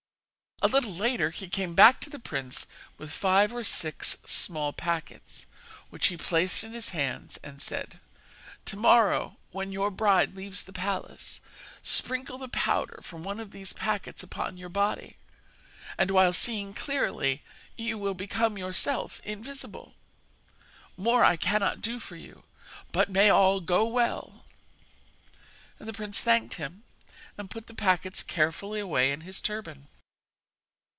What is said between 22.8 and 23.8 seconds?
but may all